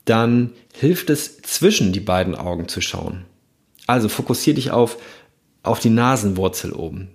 dann 0.06 0.54
hilft 0.74 1.12
es, 1.12 1.40
zwischen 1.44 1.94
die 1.94 2.00
beiden 2.00 2.34
Augen 2.34 2.68
zu 2.68 2.82
schauen. 2.82 3.26
Also 3.86 4.10
fokussiere 4.10 4.56
dich 4.56 4.72
auf, 4.72 4.98
auf 5.62 5.80
die 5.80 5.92
Nasenwurzel 5.92 6.74
oben. 6.74 7.10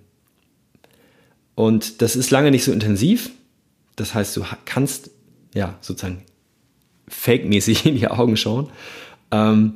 Und 1.55 2.01
das 2.01 2.15
ist 2.15 2.31
lange 2.31 2.51
nicht 2.51 2.63
so 2.63 2.71
intensiv. 2.71 3.31
Das 3.97 4.13
heißt, 4.13 4.37
du 4.37 4.45
kannst 4.63 5.09
ja 5.53 5.77
sozusagen 5.81 6.23
fake-mäßig 7.09 7.85
in 7.85 7.95
die 7.95 8.07
Augen 8.07 8.37
schauen. 8.37 8.69
Ähm, 9.31 9.73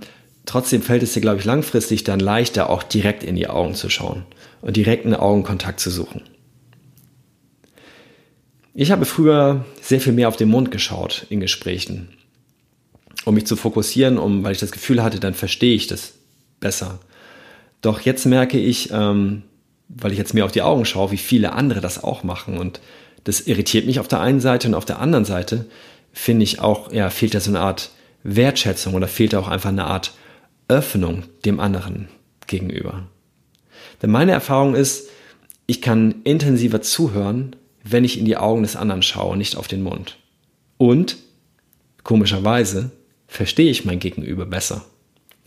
Trotzdem 0.49 0.81
fällt 0.81 1.03
es 1.03 1.13
dir, 1.13 1.21
glaube 1.21 1.37
ich, 1.37 1.45
langfristig 1.45 2.05
dann 2.05 2.19
leichter, 2.19 2.71
auch 2.71 2.81
direkt 2.81 3.23
in 3.23 3.35
die 3.35 3.47
Augen 3.47 3.75
zu 3.75 3.87
schauen 3.87 4.23
und 4.61 4.77
direkten 4.77 5.13
Augenkontakt 5.13 5.79
zu 5.79 5.91
suchen. 5.91 6.23
Ich 8.73 8.91
habe 8.91 9.05
früher 9.05 9.65
sehr 9.81 9.99
viel 9.99 10.13
mehr 10.13 10.27
auf 10.27 10.37
den 10.37 10.49
Mund 10.49 10.71
geschaut 10.71 11.25
in 11.29 11.39
Gesprächen, 11.39 12.09
um 13.25 13.33
mich 13.33 13.45
zu 13.45 13.55
fokussieren, 13.55 14.17
um, 14.17 14.43
weil 14.43 14.51
ich 14.51 14.59
das 14.59 14.71
Gefühl 14.71 15.01
hatte, 15.03 15.19
dann 15.19 15.33
verstehe 15.33 15.75
ich 15.75 15.87
das 15.87 16.13
besser. 16.59 16.99
Doch 17.81 18.01
jetzt 18.01 18.25
merke 18.25 18.59
ich, 18.59 18.91
ähm, 18.91 19.43
weil 19.87 20.11
ich 20.11 20.17
jetzt 20.17 20.33
mehr 20.33 20.45
auf 20.45 20.51
die 20.51 20.61
Augen 20.61 20.85
schaue, 20.85 21.11
wie 21.11 21.17
viele 21.17 21.53
andere 21.53 21.81
das 21.81 22.03
auch 22.03 22.23
machen 22.23 22.57
und 22.57 22.79
das 23.23 23.41
irritiert 23.41 23.85
mich 23.85 23.99
auf 23.99 24.07
der 24.07 24.21
einen 24.21 24.39
Seite 24.39 24.67
und 24.67 24.75
auf 24.75 24.85
der 24.85 24.99
anderen 24.99 25.25
Seite 25.25 25.65
finde 26.13 26.43
ich 26.43 26.59
auch, 26.59 26.91
ja, 26.91 27.09
fehlt 27.09 27.33
da 27.33 27.39
so 27.39 27.51
eine 27.51 27.59
Art 27.59 27.91
Wertschätzung 28.23 28.93
oder 28.93 29.07
fehlt 29.07 29.33
da 29.33 29.39
auch 29.39 29.47
einfach 29.47 29.69
eine 29.69 29.85
Art 29.85 30.13
Öffnung 30.67 31.23
dem 31.45 31.59
anderen 31.59 32.07
gegenüber. 32.47 33.07
Denn 34.01 34.11
meine 34.11 34.31
Erfahrung 34.31 34.75
ist, 34.75 35.09
ich 35.65 35.81
kann 35.81 36.15
intensiver 36.23 36.81
zuhören, 36.81 37.55
wenn 37.83 38.03
ich 38.03 38.17
in 38.17 38.25
die 38.25 38.37
Augen 38.37 38.63
des 38.63 38.75
anderen 38.75 39.01
schaue, 39.01 39.37
nicht 39.37 39.55
auf 39.55 39.67
den 39.67 39.81
Mund. 39.81 40.17
Und, 40.77 41.17
komischerweise, 42.03 42.91
verstehe 43.27 43.69
ich 43.69 43.85
mein 43.85 43.99
Gegenüber 43.99 44.45
besser, 44.45 44.85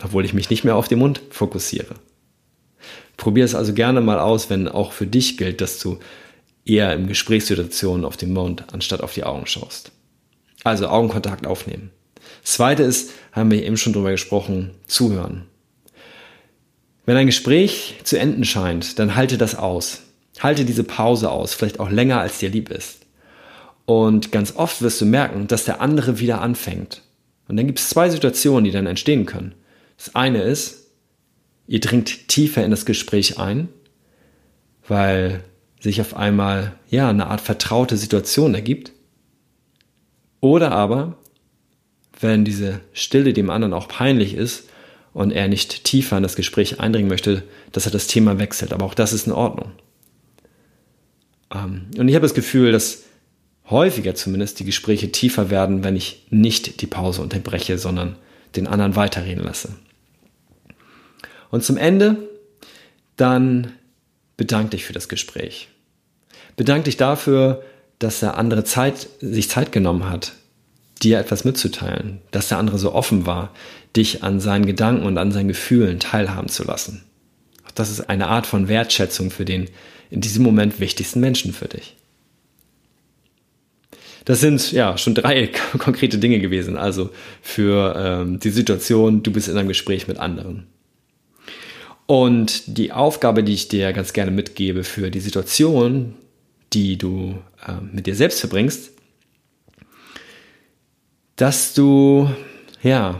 obwohl 0.03 0.25
ich 0.25 0.35
mich 0.35 0.51
nicht 0.51 0.65
mehr 0.65 0.77
auf 0.77 0.89
den 0.89 0.99
Mund 0.99 1.21
fokussiere. 1.31 1.95
Probier 3.17 3.45
es 3.45 3.55
also 3.55 3.73
gerne 3.75 4.01
mal 4.01 4.19
aus, 4.19 4.51
wenn 4.51 4.69
auch 4.69 4.93
für 4.93 5.07
dich 5.07 5.37
gilt, 5.37 5.61
dass 5.61 5.79
du 5.79 5.99
eher 6.65 6.95
in 6.95 7.09
Gesprächssituationen 7.09 8.05
auf 8.05 8.17
den 8.17 8.33
Mund 8.33 8.65
anstatt 8.73 9.01
auf 9.01 9.15
die 9.15 9.25
Augen 9.25 9.47
schaust. 9.47 9.93
Also 10.65 10.89
Augenkontakt 10.89 11.47
aufnehmen. 11.47 11.91
Zweite 12.45 12.83
ist, 12.83 13.11
haben 13.33 13.51
wir 13.51 13.65
eben 13.65 13.77
schon 13.77 13.93
drüber 13.93 14.11
gesprochen, 14.13 14.71
zuhören. 14.87 15.47
Wenn 17.05 17.17
ein 17.17 17.27
Gespräch 17.27 17.97
zu 18.05 18.19
enden 18.19 18.45
scheint, 18.45 18.99
dann 18.99 19.17
halte 19.17 19.39
das 19.39 19.57
aus. 19.57 20.03
Halte 20.41 20.65
diese 20.65 20.85
Pause 20.85 21.31
aus, 21.31 21.55
vielleicht 21.55 21.81
auch 21.81 21.91
länger 21.91 22.21
als 22.21 22.39
dir 22.39 22.49
lieb 22.49 22.71
ist. 22.71 23.03
Und 23.85 24.33
ganz 24.33 24.57
oft 24.57 24.81
wirst 24.83 25.01
du 25.01 25.05
merken, 25.05 25.47
dass 25.47 25.65
der 25.65 25.81
andere 25.81 26.19
wieder 26.19 26.41
anfängt. 26.41 27.03
Und 27.49 27.57
dann 27.57 27.67
gibt 27.67 27.81
es 27.81 27.89
zwei 27.89 28.09
Situationen, 28.09 28.65
die 28.65 28.71
dann 28.71 28.87
entstehen 28.87 29.27
können. 29.27 29.55
Das 29.97 30.15
eine 30.15 30.43
ist, 30.43 30.91
ihr 31.67 31.81
dringt 31.81 32.29
tiefer 32.29 32.65
in 32.65 32.71
das 32.71 32.87
Gespräch 32.87 33.39
ein, 33.39 33.69
weil 34.87 35.45
sich 35.81 36.01
auf 36.01 36.17
einmal 36.17 36.75
ja 36.89 37.09
eine 37.11 37.27
Art 37.27 37.41
vertraute 37.41 37.97
Situation 37.97 38.55
ergibt. 38.55 38.93
Oder 40.41 40.73
aber, 40.73 41.19
wenn 42.21 42.45
diese 42.45 42.81
Stille 42.93 43.33
dem 43.33 43.51
anderen 43.51 43.75
auch 43.75 43.89
peinlich 43.89 44.35
ist 44.35 44.69
und 45.13 45.33
er 45.33 45.49
nicht 45.49 45.85
tiefer 45.85 46.17
in 46.17 46.23
das 46.23 46.37
Gespräch 46.37 46.81
eindringen 46.81 47.09
möchte, 47.09 47.43
dass 47.73 47.87
er 47.87 47.93
das 47.93 48.07
Thema 48.07 48.39
wechselt. 48.39 48.73
Aber 48.73 48.87
auch 48.87 48.95
das 48.95 49.13
ist 49.13 49.27
in 49.27 49.33
Ordnung. 49.33 49.73
Ähm, 51.53 51.87
und 51.97 52.09
ich 52.09 52.15
habe 52.15 52.25
das 52.25 52.35
Gefühl, 52.35 52.73
dass 52.73 53.05
häufiger 53.71 54.15
zumindest 54.15 54.61
die 54.61 54.65
Gespräche 54.65 55.13
tiefer 55.13 55.51
werden, 55.51 55.85
wenn 55.85 55.97
ich 55.97 56.27
nicht 56.31 56.81
die 56.81 56.87
Pause 56.87 57.23
unterbreche, 57.23 57.79
sondern 57.79 58.17
den 58.57 58.67
anderen 58.67 58.97
weiterreden 58.97 59.45
lasse. 59.45 59.71
Und 61.51 61.65
zum 61.65 61.77
Ende 61.77 62.17
dann 63.17 63.73
bedank 64.37 64.73
dich 64.73 64.85
für 64.85 64.93
das 64.93 65.09
Gespräch. 65.09 65.69
Bedank 66.57 66.85
dich 66.85 66.97
dafür, 66.97 67.63
dass 67.99 68.21
der 68.21 68.37
andere 68.37 68.65
Zeit, 68.65 69.09
sich 69.21 69.49
Zeit 69.49 69.73
genommen 69.73 70.09
hat, 70.09 70.33
dir 71.03 71.19
etwas 71.19 71.45
mitzuteilen, 71.45 72.21
dass 72.31 72.49
der 72.49 72.59
andere 72.59 72.79
so 72.79 72.93
offen 72.93 73.27
war, 73.27 73.55
dich 73.97 74.23
an 74.23 74.41
seinen 74.41 74.67
Gedanken 74.67 75.05
und 75.05 75.19
an 75.19 75.33
seinen 75.33 75.49
Gefühlen 75.49 76.01
teilhaben 76.01 76.49
zu 76.49 76.65
lassen. 76.65 77.05
Auch 77.67 77.71
das 77.73 77.91
ist 77.91 78.09
eine 78.09 78.29
Art 78.29 78.47
von 78.47 78.69
Wertschätzung 78.69 79.31
für 79.31 79.45
den 79.45 79.69
in 80.13 80.21
diesem 80.21 80.45
Moment 80.45 80.79
wichtigsten 80.79 81.21
Menschen 81.21 81.55
für 81.55 81.69
dich. 81.69 81.97
Das 84.27 84.41
sind 84.41 84.71
ja 84.71 84.99
schon 84.99 85.15
drei 85.15 85.47
konkrete 85.79 86.19
Dinge 86.19 86.39
gewesen, 86.39 86.77
also 86.77 87.11
für 87.41 87.95
ähm, 87.97 88.39
die 88.39 88.51
Situation, 88.51 89.23
du 89.23 89.33
bist 89.33 89.49
in 89.49 89.57
einem 89.57 89.69
Gespräch 89.69 90.07
mit 90.07 90.19
anderen. 90.19 90.67
Und 92.07 92.65
die 92.67 92.93
Aufgabe, 92.93 93.43
die 93.43 93.55
ich 93.55 93.69
dir 93.69 93.93
ganz 93.95 94.13
gerne 94.13 94.31
mitgebe 94.31 94.85
für 94.85 95.11
die 95.11 95.21
Situation, 95.21 96.15
die 96.75 96.99
du 96.99 97.39
äh, 97.67 97.73
mit 97.81 98.07
dir 98.07 98.15
selbst 98.15 98.41
verbringst, 98.41 98.91
dass 101.37 101.73
du 101.73 102.31
ja 102.83 103.19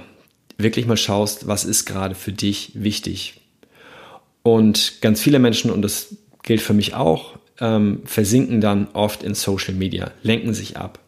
wirklich 0.59 0.87
mal 0.87 0.99
schaust, 0.99 1.47
was 1.47 1.65
ist 1.65 1.87
gerade 1.87 2.15
für 2.15 2.33
dich 2.33 2.73
wichtig. 2.75 3.41
Und 4.43 5.01
ganz 5.01 5.23
viele 5.23 5.39
Menschen, 5.39 5.71
und 5.71 5.81
das 5.81 6.17
gilt 6.43 6.61
für 6.61 6.75
mich 6.75 6.95
auch, 6.95 7.39
ähm, 7.61 8.03
versinken 8.05 8.61
dann 8.61 8.89
oft 8.93 9.23
in 9.23 9.35
Social 9.35 9.75
Media, 9.75 10.11
lenken 10.23 10.55
sich 10.55 10.77
ab. 10.77 10.99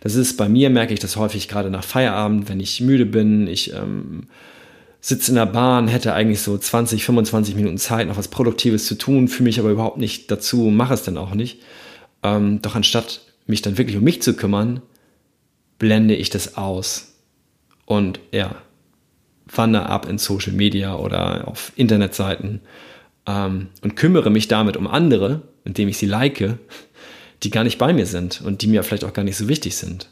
Das 0.00 0.14
ist 0.14 0.36
bei 0.36 0.48
mir, 0.48 0.70
merke 0.70 0.94
ich 0.94 1.00
das 1.00 1.16
häufig 1.16 1.48
gerade 1.48 1.70
nach 1.70 1.84
Feierabend, 1.84 2.48
wenn 2.48 2.60
ich 2.60 2.80
müde 2.80 3.06
bin, 3.06 3.46
ich 3.46 3.72
ähm, 3.74 4.28
sitze 5.00 5.30
in 5.30 5.36
der 5.36 5.46
Bahn, 5.46 5.88
hätte 5.88 6.14
eigentlich 6.14 6.40
so 6.40 6.56
20, 6.56 7.04
25 7.04 7.54
Minuten 7.54 7.78
Zeit, 7.78 8.08
noch 8.08 8.16
was 8.16 8.28
Produktives 8.28 8.86
zu 8.86 8.96
tun, 8.96 9.28
fühle 9.28 9.44
mich 9.44 9.58
aber 9.58 9.70
überhaupt 9.70 9.98
nicht 9.98 10.30
dazu, 10.30 10.70
mache 10.70 10.94
es 10.94 11.02
dann 11.02 11.18
auch 11.18 11.34
nicht. 11.34 11.60
Ähm, 12.22 12.60
doch 12.62 12.74
anstatt 12.74 13.20
mich 13.46 13.62
dann 13.62 13.78
wirklich 13.78 13.96
um 13.96 14.04
mich 14.04 14.22
zu 14.22 14.34
kümmern, 14.34 14.82
blende 15.78 16.14
ich 16.14 16.30
das 16.30 16.56
aus 16.56 17.14
und 17.86 18.20
ja, 18.32 18.56
wandere 19.46 19.86
ab 19.86 20.08
in 20.08 20.18
Social 20.18 20.52
Media 20.52 20.96
oder 20.96 21.48
auf 21.48 21.72
Internetseiten 21.76 22.60
ähm, 23.30 23.68
und 23.82 23.96
kümmere 23.96 24.30
mich 24.30 24.48
damit 24.48 24.76
um 24.76 24.86
andere, 24.86 25.42
indem 25.64 25.88
ich 25.88 25.98
sie 25.98 26.06
like, 26.06 26.58
die 27.42 27.50
gar 27.50 27.64
nicht 27.64 27.78
bei 27.78 27.92
mir 27.92 28.06
sind 28.06 28.42
und 28.42 28.62
die 28.62 28.66
mir 28.66 28.82
vielleicht 28.82 29.04
auch 29.04 29.12
gar 29.12 29.24
nicht 29.24 29.36
so 29.36 29.48
wichtig 29.48 29.76
sind. 29.76 30.10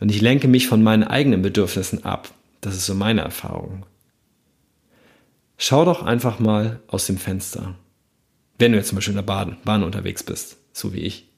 Und 0.00 0.10
ich 0.10 0.20
lenke 0.20 0.48
mich 0.48 0.66
von 0.66 0.82
meinen 0.82 1.04
eigenen 1.04 1.42
Bedürfnissen 1.42 2.04
ab. 2.04 2.30
Das 2.60 2.74
ist 2.74 2.86
so 2.86 2.94
meine 2.94 3.22
Erfahrung. 3.22 3.86
Schau 5.56 5.84
doch 5.84 6.02
einfach 6.02 6.38
mal 6.38 6.80
aus 6.88 7.06
dem 7.06 7.16
Fenster. 7.16 7.74
Wenn 8.58 8.72
du 8.72 8.78
jetzt 8.78 8.88
zum 8.88 8.96
Beispiel 8.96 9.12
in 9.12 9.18
der 9.18 9.22
Bahn, 9.22 9.56
Bahn 9.64 9.82
unterwegs 9.82 10.22
bist, 10.22 10.58
so 10.72 10.92
wie 10.92 11.00
ich. 11.00 11.28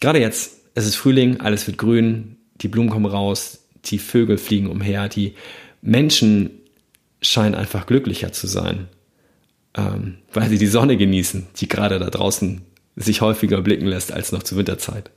Gerade 0.00 0.18
jetzt, 0.18 0.58
es 0.74 0.86
ist 0.86 0.96
Frühling, 0.96 1.40
alles 1.40 1.66
wird 1.66 1.78
grün, 1.78 2.36
die 2.60 2.68
Blumen 2.68 2.90
kommen 2.90 3.06
raus, 3.06 3.66
die 3.86 3.98
Vögel 3.98 4.38
fliegen 4.38 4.68
umher, 4.68 5.08
die 5.08 5.34
Menschen 5.82 6.50
scheinen 7.22 7.54
einfach 7.54 7.86
glücklicher 7.86 8.32
zu 8.32 8.46
sein, 8.46 8.88
ähm, 9.76 10.18
weil 10.32 10.48
sie 10.48 10.58
die 10.58 10.66
Sonne 10.66 10.96
genießen, 10.96 11.46
die 11.56 11.68
gerade 11.68 11.98
da 11.98 12.10
draußen 12.10 12.62
sich 12.96 13.20
häufiger 13.20 13.60
blicken 13.62 13.86
lässt 13.86 14.12
als 14.12 14.32
noch 14.32 14.42
zur 14.42 14.58
Winterzeit. 14.58 15.10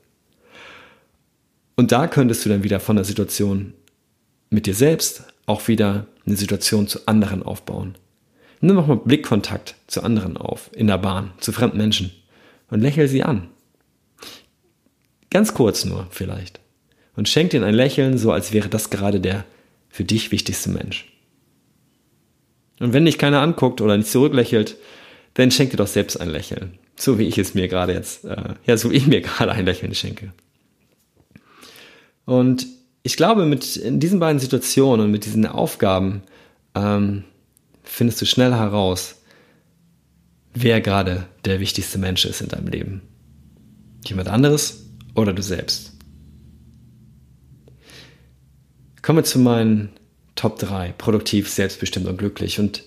Und 1.76 1.92
da 1.92 2.08
könntest 2.08 2.46
du 2.46 2.50
dann 2.50 2.64
wieder 2.64 2.80
von 2.80 2.96
der 2.96 3.06
Situation 3.06 3.74
mit 4.50 4.68
dir 4.68 4.76
selbst 4.76 5.24
auch 5.46 5.68
wieder 5.68 6.06
eine 6.26 6.36
Situation 6.36 6.88
zu 6.88 7.08
anderen 7.08 7.44
aufbauen. 7.44 7.96
Nimm 8.62 8.76
noch 8.76 8.88
mal 8.88 8.98
Blickkontakt 8.98 9.76
zu 9.88 10.04
anderen 10.04 10.38
auf, 10.38 10.70
in 10.74 10.88
der 10.88 10.98
Bahn, 10.98 11.34
zu 11.40 11.52
fremden 11.52 11.78
Menschen 11.78 12.12
und 12.70 12.80
lächel 12.80 13.08
sie 13.08 13.24
an. 13.24 13.50
Ganz 15.30 15.54
kurz 15.54 15.84
nur 15.84 16.08
vielleicht. 16.12 16.60
Und 17.16 17.28
schenk 17.28 17.54
ihnen 17.54 17.64
ein 17.64 17.74
Lächeln, 17.74 18.18
so 18.18 18.32
als 18.32 18.54
wäre 18.54 18.70
das 18.70 18.90
gerade 18.90 19.20
der 19.20 19.46
für 19.90 20.04
dich 20.04 20.32
wichtigste 20.32 20.70
Mensch. 20.70 21.13
Und 22.84 22.92
wenn 22.92 23.06
dich 23.06 23.18
keiner 23.18 23.40
anguckt 23.40 23.80
oder 23.80 23.96
nicht 23.96 24.10
zurücklächelt, 24.10 24.76
dann 25.36 25.52
schenk 25.52 25.72
dir 25.72 25.78
doch 25.78 25.88
selbst 25.88 26.20
ein 26.20 26.30
Lächeln. 26.30 26.78
So 26.98 27.18
wie 27.18 27.24
ich 27.24 27.38
es 27.38 27.54
mir 27.54 27.70
gerade 27.70 27.94
jetzt, 27.94 28.26
äh, 28.26 28.56
ja, 28.66 28.76
so 28.76 28.92
wie 28.92 28.96
ich 28.96 29.08
mir 29.08 29.22
gerade 29.22 29.54
ein 29.54 29.66
Lächeln 29.66 29.96
schenke. 29.96 30.34
Und 32.26 32.68
ich 33.04 33.16
glaube, 33.16 33.46
mit 33.46 33.78
in 33.78 34.02
diesen 34.02 34.20
beiden 34.20 34.40
Situationen 34.40 35.06
und 35.06 35.12
mit 35.12 35.24
diesen 35.24 35.46
Aufgaben 35.46 36.24
ähm, 36.76 37.24
findest 37.86 38.22
du 38.22 38.26
schnell 38.26 38.54
heraus, 38.54 39.16
wer 40.54 40.82
gerade 40.82 41.26
der 41.46 41.62
wichtigste 41.62 42.00
Mensch 42.00 42.26
ist 42.26 42.42
in 42.42 42.50
deinem 42.50 42.68
Leben. 42.68 43.02
Jemand 44.06 44.28
anderes 44.28 44.90
oder 45.16 45.32
du 45.32 45.42
selbst. 45.42 45.94
Kommen 49.02 49.20
wir 49.20 49.24
zu 49.24 49.40
meinen 49.40 49.92
Top 50.36 50.60
3, 50.60 50.94
produktiv, 50.98 51.50
selbstbestimmt 51.50 52.08
und 52.08 52.18
glücklich. 52.18 52.60
Und 52.60 52.84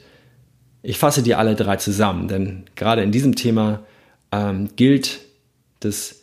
ich 0.83 0.99
fasse 0.99 1.23
die 1.23 1.35
alle 1.35 1.55
drei 1.55 1.77
zusammen, 1.77 2.29
denn 2.29 2.65
gerade 2.75 3.03
in 3.03 3.13
diesem 3.13 3.35
Thema 3.35 3.85
ähm, 4.33 4.71
gilt 4.77 5.21
dass, 5.81 6.23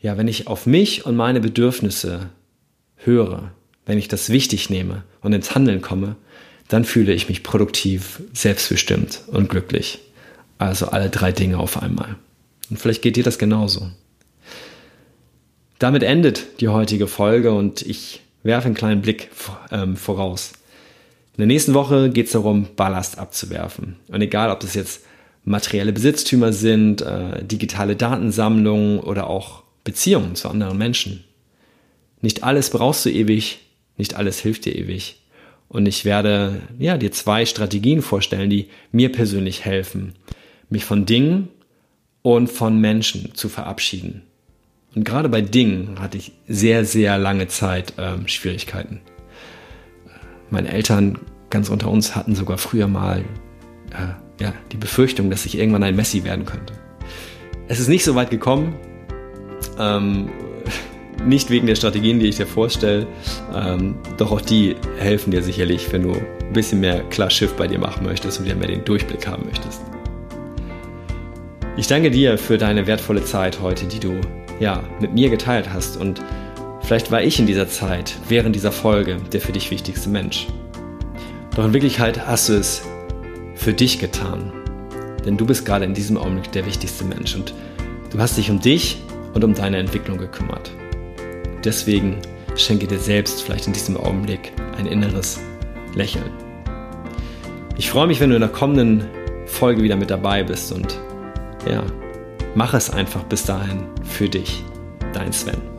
ja, 0.00 0.16
wenn 0.16 0.28
ich 0.28 0.46
auf 0.46 0.66
mich 0.66 1.06
und 1.06 1.16
meine 1.16 1.40
Bedürfnisse 1.40 2.30
höre, 2.96 3.52
wenn 3.86 3.98
ich 3.98 4.08
das 4.08 4.30
wichtig 4.30 4.70
nehme 4.70 5.04
und 5.20 5.32
ins 5.32 5.54
Handeln 5.54 5.82
komme, 5.82 6.16
dann 6.68 6.84
fühle 6.84 7.12
ich 7.12 7.28
mich 7.28 7.42
produktiv, 7.42 8.22
selbstbestimmt 8.32 9.22
und 9.26 9.48
glücklich. 9.48 9.98
Also 10.58 10.86
alle 10.86 11.10
drei 11.10 11.32
Dinge 11.32 11.58
auf 11.58 11.82
einmal. 11.82 12.16
Und 12.70 12.78
vielleicht 12.78 13.02
geht 13.02 13.16
dir 13.16 13.24
das 13.24 13.38
genauso. 13.38 13.90
Damit 15.78 16.04
endet 16.04 16.60
die 16.60 16.68
heutige 16.68 17.08
Folge 17.08 17.52
und 17.52 17.82
ich 17.82 18.20
werfe 18.42 18.66
einen 18.66 18.74
kleinen 18.74 19.02
Blick 19.02 19.30
ähm, 19.70 19.96
voraus. 19.96 20.52
In 21.34 21.38
der 21.38 21.46
nächsten 21.46 21.74
Woche 21.74 22.10
geht 22.10 22.26
es 22.26 22.32
darum, 22.32 22.68
Ballast 22.76 23.18
abzuwerfen. 23.18 23.96
Und 24.08 24.20
egal, 24.20 24.50
ob 24.50 24.60
das 24.60 24.74
jetzt 24.74 25.02
materielle 25.44 25.92
Besitztümer 25.92 26.52
sind, 26.52 27.02
äh, 27.02 27.44
digitale 27.44 27.96
Datensammlungen 27.96 29.00
oder 29.00 29.28
auch 29.28 29.62
Beziehungen 29.84 30.36
zu 30.36 30.48
anderen 30.48 30.78
Menschen. 30.78 31.24
Nicht 32.20 32.44
alles 32.44 32.70
brauchst 32.70 33.04
du 33.04 33.10
ewig, 33.10 33.60
nicht 33.96 34.14
alles 34.14 34.40
hilft 34.40 34.64
dir 34.64 34.76
ewig. 34.76 35.20
Und 35.68 35.86
ich 35.86 36.04
werde 36.04 36.60
ja, 36.78 36.98
dir 36.98 37.10
zwei 37.12 37.46
Strategien 37.46 38.02
vorstellen, 38.02 38.50
die 38.50 38.68
mir 38.92 39.10
persönlich 39.10 39.64
helfen, 39.64 40.14
mich 40.68 40.84
von 40.84 41.06
Dingen 41.06 41.48
und 42.20 42.48
von 42.48 42.78
Menschen 42.78 43.34
zu 43.34 43.48
verabschieden. 43.48 44.22
Und 44.94 45.04
gerade 45.04 45.28
bei 45.28 45.40
Dingen 45.40 46.00
hatte 46.00 46.18
ich 46.18 46.32
sehr, 46.46 46.84
sehr 46.84 47.18
lange 47.18 47.48
Zeit 47.48 47.94
ähm, 47.98 48.28
Schwierigkeiten. 48.28 49.00
Meine 50.50 50.70
Eltern, 50.70 51.18
ganz 51.48 51.70
unter 51.70 51.90
uns, 51.90 52.14
hatten 52.14 52.34
sogar 52.34 52.58
früher 52.58 52.88
mal 52.88 53.24
äh, 53.90 54.42
ja, 54.42 54.52
die 54.70 54.76
Befürchtung, 54.76 55.30
dass 55.30 55.46
ich 55.46 55.56
irgendwann 55.56 55.82
ein 55.82 55.96
Messi 55.96 56.24
werden 56.24 56.44
könnte. 56.44 56.74
Es 57.68 57.80
ist 57.80 57.88
nicht 57.88 58.04
so 58.04 58.14
weit 58.14 58.30
gekommen. 58.30 58.74
Ähm, 59.78 60.28
nicht 61.24 61.48
wegen 61.48 61.66
der 61.66 61.76
Strategien, 61.76 62.18
die 62.18 62.26
ich 62.26 62.36
dir 62.36 62.46
vorstelle, 62.46 63.06
ähm, 63.54 63.94
doch 64.18 64.30
auch 64.30 64.40
die 64.42 64.76
helfen 64.98 65.30
dir 65.30 65.42
sicherlich, 65.42 65.90
wenn 65.92 66.02
du 66.02 66.12
ein 66.12 66.52
bisschen 66.52 66.80
mehr 66.80 67.02
klar 67.04 67.30
Schiff 67.30 67.54
bei 67.54 67.66
dir 67.66 67.78
machen 67.78 68.04
möchtest 68.04 68.40
und 68.40 68.44
wieder 68.44 68.56
mehr 68.56 68.68
den 68.68 68.84
Durchblick 68.84 69.26
haben 69.26 69.46
möchtest. 69.46 69.80
Ich 71.78 71.86
danke 71.86 72.10
dir 72.10 72.36
für 72.36 72.58
deine 72.58 72.86
wertvolle 72.86 73.24
Zeit 73.24 73.62
heute, 73.62 73.86
die 73.86 74.00
du 74.00 74.20
ja 74.62 74.82
mit 75.00 75.12
mir 75.12 75.28
geteilt 75.28 75.68
hast 75.72 75.96
und 75.96 76.22
vielleicht 76.82 77.10
war 77.10 77.20
ich 77.20 77.38
in 77.38 77.46
dieser 77.46 77.68
Zeit, 77.68 78.16
während 78.28 78.54
dieser 78.54 78.72
Folge, 78.72 79.16
der 79.32 79.40
für 79.40 79.52
dich 79.52 79.70
wichtigste 79.70 80.08
Mensch. 80.08 80.46
Doch 81.54 81.64
in 81.64 81.74
Wirklichkeit 81.74 82.26
hast 82.26 82.48
du 82.48 82.54
es 82.54 82.82
für 83.56 83.74
dich 83.74 83.98
getan, 83.98 84.52
denn 85.26 85.36
du 85.36 85.44
bist 85.44 85.66
gerade 85.66 85.84
in 85.84 85.94
diesem 85.94 86.16
Augenblick 86.16 86.52
der 86.52 86.64
wichtigste 86.64 87.04
Mensch 87.04 87.34
und 87.34 87.52
du 88.10 88.18
hast 88.18 88.38
dich 88.38 88.50
um 88.50 88.60
dich 88.60 89.02
und 89.34 89.42
um 89.42 89.52
deine 89.52 89.78
Entwicklung 89.78 90.16
gekümmert. 90.16 90.70
Deswegen 91.64 92.18
schenke 92.54 92.86
dir 92.86 92.98
selbst 92.98 93.42
vielleicht 93.42 93.66
in 93.66 93.72
diesem 93.72 93.96
Augenblick 93.96 94.52
ein 94.78 94.86
inneres 94.86 95.40
Lächeln. 95.94 96.30
Ich 97.76 97.90
freue 97.90 98.06
mich, 98.06 98.20
wenn 98.20 98.30
du 98.30 98.36
in 98.36 98.42
der 98.42 98.50
kommenden 98.50 99.08
Folge 99.46 99.82
wieder 99.82 99.96
mit 99.96 100.10
dabei 100.10 100.44
bist 100.44 100.72
und 100.72 100.98
ja, 101.68 101.82
mach 102.54 102.74
es 102.74 102.90
einfach 102.90 103.22
bis 103.24 103.44
dahin 103.44 103.86
für 104.04 104.28
dich, 104.28 104.64
dein 105.12 105.32
Sven. 105.32 105.71